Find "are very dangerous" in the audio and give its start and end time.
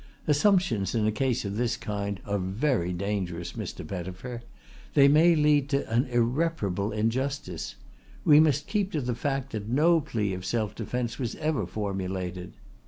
2.25-3.51